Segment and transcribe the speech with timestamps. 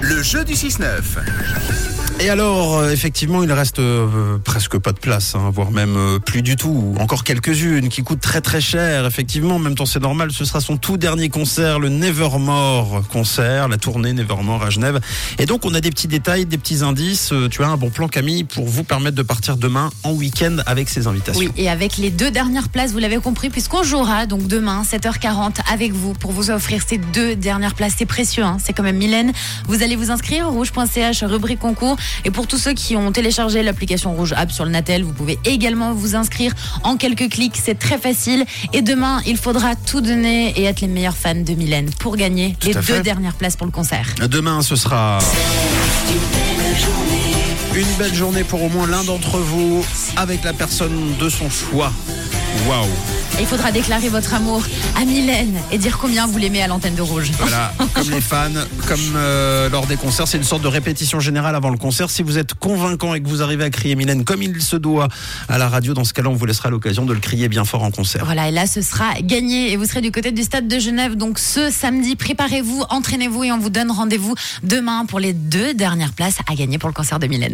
[0.00, 2.03] Le jeu du 6-9.
[2.24, 6.18] Et alors, euh, effectivement, il reste euh, presque pas de place, hein, voire même euh,
[6.18, 6.94] plus du tout.
[6.98, 9.04] Encore quelques-unes qui coûtent très très cher.
[9.04, 10.32] Effectivement, en même temps, c'est normal.
[10.32, 15.00] Ce sera son tout dernier concert, le Nevermore concert, la tournée Nevermore à Genève.
[15.38, 17.30] Et donc, on a des petits détails, des petits indices.
[17.34, 20.56] Euh, Tu as un bon plan, Camille, pour vous permettre de partir demain en week-end
[20.64, 21.38] avec ces invitations.
[21.38, 25.56] Oui, et avec les deux dernières places, vous l'avez compris, puisqu'on jouera donc demain, 7h40,
[25.70, 27.96] avec vous pour vous offrir ces deux dernières places.
[27.98, 29.32] C'est précieux, hein, c'est quand même Mylène.
[29.68, 31.98] Vous allez vous inscrire, rouge.ch, rubrique concours.
[32.24, 35.38] Et pour tous ceux qui ont téléchargé l'application Rouge App sur le Natel, vous pouvez
[35.44, 37.56] également vous inscrire en quelques clics.
[37.62, 38.44] C'est très facile.
[38.72, 42.56] Et demain, il faudra tout donner et être les meilleurs fans de Mylène pour gagner
[42.60, 43.02] Tout les deux fait.
[43.02, 44.06] dernières places pour le concert.
[44.28, 45.18] Demain, ce sera
[47.76, 49.84] une belle journée pour au moins l'un d'entre vous
[50.16, 51.92] avec la personne de son choix.
[52.68, 52.88] Waouh
[53.40, 54.62] il faudra déclarer votre amour
[54.96, 57.32] à Mylène et dire combien vous l'aimez à l'antenne de Rouge.
[57.38, 58.48] Voilà, comme les fans,
[58.86, 62.10] comme euh, lors des concerts, c'est une sorte de répétition générale avant le concert.
[62.10, 65.08] Si vous êtes convaincant et que vous arrivez à crier Mylène comme il se doit
[65.48, 67.82] à la radio, dans ce cas-là, on vous laissera l'occasion de le crier bien fort
[67.82, 68.24] en concert.
[68.24, 69.72] Voilà, et là, ce sera gagné.
[69.72, 71.16] Et vous serez du côté du stade de Genève.
[71.16, 76.12] Donc, ce samedi, préparez-vous, entraînez-vous et on vous donne rendez-vous demain pour les deux dernières
[76.12, 77.52] places à gagner pour le concert de Mylène.